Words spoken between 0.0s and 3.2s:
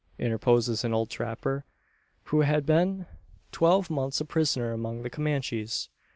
interposes an old trapper who had been